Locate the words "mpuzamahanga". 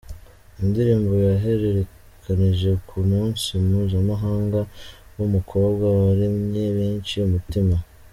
3.65-4.59